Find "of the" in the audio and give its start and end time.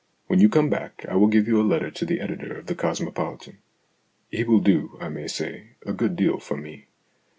2.57-2.73